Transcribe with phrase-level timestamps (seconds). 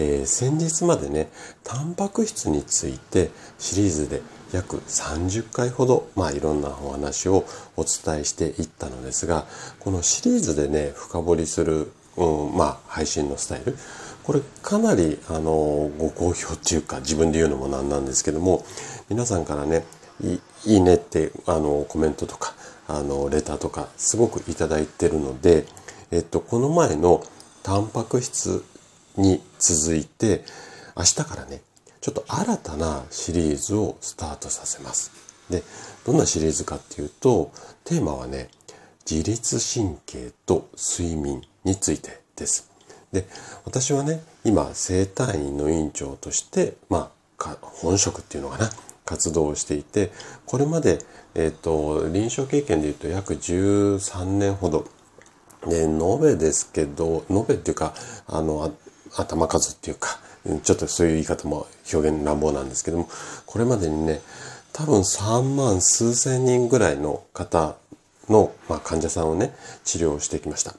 [0.00, 1.28] えー、先日までね
[1.64, 7.44] タンパク質についてシリーズで約30回ほど、まあ、いろんなお話を
[7.76, 9.44] お伝えしていったのですが
[9.80, 13.76] このシリーズでね深掘りする、うん、まあ配信のスタイル
[14.22, 18.64] これかなりあのご好評っていうか自分で言うのもなんなんですけども
[19.08, 19.84] 皆さんからね
[20.22, 22.54] いいねってあのコメントとか
[22.86, 25.66] あのレターとかすごくいただいてるので、
[26.10, 27.22] えっと、この前の
[27.62, 28.64] タンパク質
[29.18, 30.44] に続いて
[30.96, 31.60] 明日からね
[32.00, 35.10] ちょっと新たなシリーズをスタートさせます。
[35.50, 35.62] で
[36.06, 37.50] どんなシリーズかっていうと
[37.84, 38.48] テーマはね
[39.10, 42.70] 自律神経と睡眠についてです。
[43.12, 43.26] で
[43.64, 48.70] 私はね今生体院の院長としてまあ本職っていうのかな
[49.04, 50.12] 活動をしていて
[50.44, 50.98] これまで、
[51.34, 54.86] えっ、ー、と臨床経験でいうと約13年ほど
[55.66, 57.94] で延べですけど延べっていうか
[58.26, 58.70] あの
[59.16, 60.18] 頭数っていうか、
[60.62, 63.08] ちょっとそういう言い方も表現乱暴なんですけども、
[63.46, 64.20] これまでにね、
[64.72, 67.76] 多分3万数千人ぐらいの方
[68.28, 70.74] の、まあ、患者さんをね、治療してきました。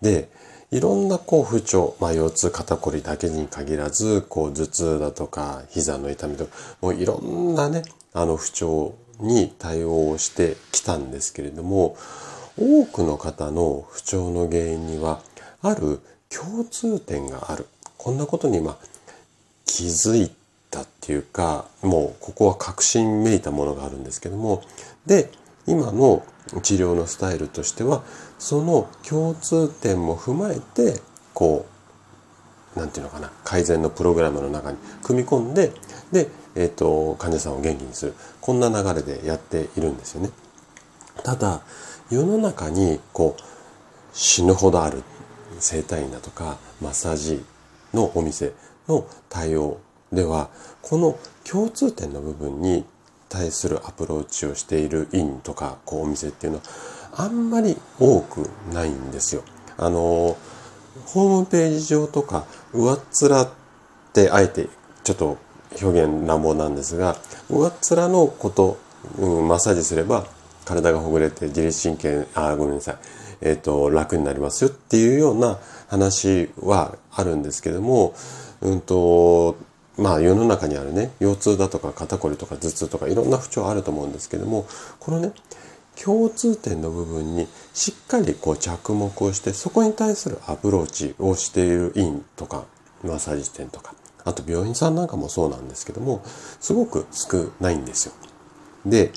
[0.00, 0.28] で、
[0.70, 11.96] いろんなこう不調、まあ、腰痛、肩こりだけに限らず、こう頭痛だとか、膝の痛みとか、もういろんなね、あの不調に対応してきたんですけれども、
[12.58, 15.20] 多くの方の不調の原因には、
[15.62, 16.00] ある
[16.34, 17.66] 共通点がある。
[17.96, 18.76] こんなことに今
[19.64, 20.30] 気づい
[20.70, 24.62] たっていうか、もうここは確信めいたものがあるんですけども、
[25.06, 25.30] で、
[25.66, 26.24] 今の
[26.62, 28.02] 治療のスタイルとしては、
[28.38, 31.00] その共通点も踏まえて、
[31.32, 31.66] こ
[32.76, 35.72] う、なんていうのかな、改善のプログラムの中に組み込んで、
[36.12, 38.14] で、えっ、ー、と、患者さんを元気にする。
[38.40, 40.30] こんな流れでやっているんですよね。
[41.22, 41.62] ただ、
[42.10, 43.42] 世の中に、こう、
[44.12, 45.02] 死ぬほどある
[45.58, 47.44] 整体院だとかマッサージ
[47.92, 48.52] のお店
[48.88, 49.78] の対応
[50.12, 50.48] では
[50.82, 52.84] この共通点の部分に
[53.28, 56.64] 対するアプローチをしている院とかこうお店っていうのは
[57.16, 59.42] あんまり多くないんですよ。
[59.76, 60.36] あの
[61.06, 63.48] ホームページ上とか上っ面っ
[64.12, 64.68] てあえて
[65.02, 65.38] ちょっと
[65.82, 67.16] 表現乱暴なんですが
[67.50, 68.78] 上っ面のこと、
[69.18, 70.26] うん、マッサージすれば
[70.64, 72.96] 体がほぐれて自律神経あごめんなさい
[73.44, 78.14] えっ、ー、と、楽になりますよっていうような話はあるんですけども、
[78.60, 79.56] うんと、
[79.96, 84.66] まあ世の中にあるね、腰痛だとか肩こりとか頭痛とかいろんな不調あると思うんですけども、
[84.98, 85.32] このね、
[86.02, 92.64] 共通点の部分にしっかりこう着目をして、そこに対するアプローチをしている院とか、
[93.04, 93.94] マッサージ店とか、
[94.24, 98.14] あと病院さんなんかもそうなんですけども、すごく少ないんですよ。
[98.86, 99.12] で、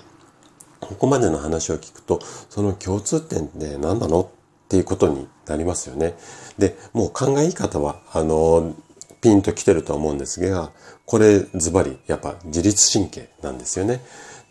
[0.87, 4.21] ここまでの話を聞くと、その共通点って何なの？
[4.67, 6.17] っていうことになりますよね。
[6.57, 8.75] で、もう考え方は、あの、
[9.21, 10.71] ピンと来てると思うんですが、
[11.05, 14.01] これズバリ、やっぱ自律神経なんですよね。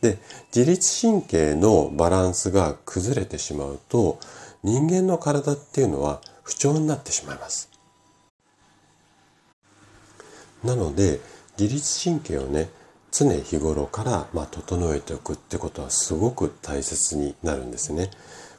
[0.01, 0.19] で、
[0.55, 4.19] 自律神経のバランスが崩れてしまうと、
[4.63, 7.71] 人間の体っていうのは不調になってしまいます。
[10.65, 11.21] なので、
[11.59, 12.71] 自律神経をね、
[13.19, 18.11] 常日頃から、まあ、整えておくってことはすごく大切になるんですね。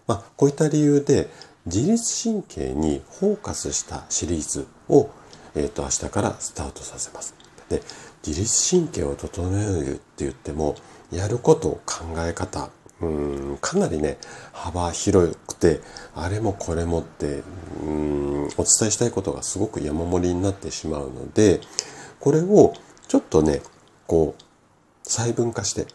[0.07, 1.29] まあ、こういった理由で
[1.67, 5.11] 自律神経にフォーカスしたシリーズを、
[5.53, 7.35] えー、と明日からスタートさせます。
[7.69, 7.83] で
[8.25, 10.75] 自律神経を整えるって言っても
[11.11, 12.69] やること考え方
[13.01, 14.17] うんかなりね
[14.53, 15.81] 幅広くて
[16.15, 17.43] あれもこれもって
[17.83, 21.61] うんお伝えしたいことがすごく山盛りになってしまうので
[22.19, 22.73] これを
[23.07, 23.61] ちょっとね
[24.07, 24.46] こう
[25.07, 25.87] 細分化して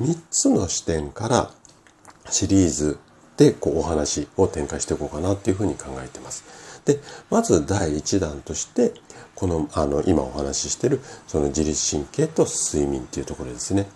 [0.00, 1.50] 3つの視点から
[2.30, 2.98] シリーズ
[3.36, 6.44] でこうお話を展開していこうかなっていうふうに考えてます。
[6.84, 7.00] で、
[7.30, 8.92] まず第1弾として、
[9.34, 13.86] この、あの、今お話ししてる、その自律神経と睡眠っていうところですね。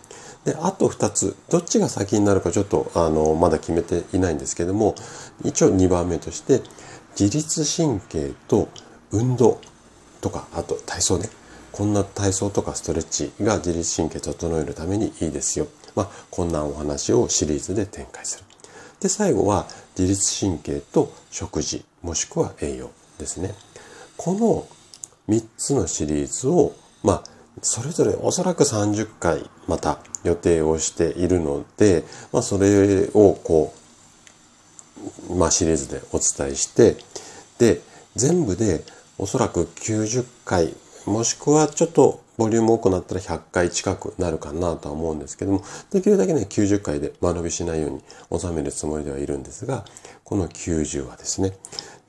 [0.45, 4.95] で、あと2つ、どっちが先になるかちょっと、あの、まだ決めていないんですけども、
[5.45, 6.63] 一応2番目として、
[7.19, 8.69] 自律神経と
[9.11, 9.61] 運動
[10.21, 11.29] とか、あと体操ね。
[11.77, 15.67] こんな体操とかストレッチが自律神経整えるためにいいですよ。
[15.95, 18.45] まあ、こんなお話をシリーズで展開する。
[18.99, 19.67] で、最後は
[19.99, 23.55] 自律神経と食事、もしくは栄養ですね。
[24.17, 24.67] この
[25.29, 27.25] 3つのシリーズを、まあ、
[27.61, 33.75] それぞれおそらく30回また予定をしているので、まあ、それをこ
[35.29, 36.97] う、まあ、シリーズでお伝えして、
[37.59, 37.83] で、
[38.15, 38.83] 全部で
[39.19, 40.75] おそらく90回、
[41.07, 48.03] もしくはちょっとボリューム多くなったら100回近くなるかなとは思うんですけども、できるだけね、90回で間延びしないように
[48.39, 49.85] 収めるつもりではいるんですが、
[50.25, 51.53] この90はですね。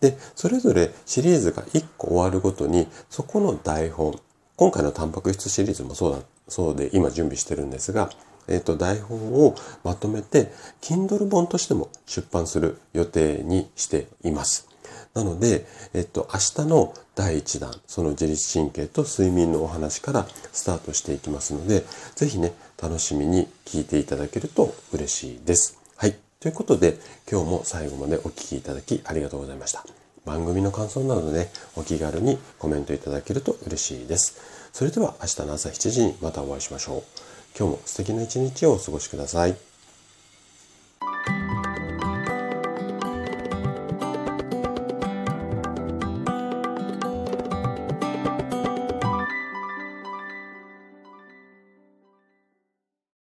[0.02, 4.20] で、それぞれシリーズが1個終わるごとに、そこの台本、
[4.56, 8.10] 今回のタンパク質シリーズもそうだ、そうで今準備してるんですが、
[8.48, 10.52] えっ、ー、と、台本をまとめて、
[10.82, 14.67] Kindle 本としても出版する予定にしています。
[15.18, 15.66] なので、
[15.96, 21.84] えっと、明日の第1弾、その自律神経と睡眠のお話からスタートしていきますので、
[22.16, 25.80] ぜひね、楽しみに聞いていただけると嬉しいです。
[25.96, 26.16] はい。
[26.40, 27.00] ということで、
[27.30, 29.84] 今日も最後までお聴きいただきありがとうございました。
[30.24, 34.36] 番組の感想などね、お気軽にコメントいただけると嬉しいです。
[34.72, 37.04] それでは明日の朝7時にまたお会いしましょう。
[37.58, 39.67] 今日も素敵な一日をお過ごしください。